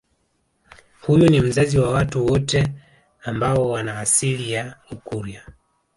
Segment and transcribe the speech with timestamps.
[1.01, 2.67] Huyu ni mzazi wa watu wote
[3.23, 5.43] ambao wana asili ya Ukurya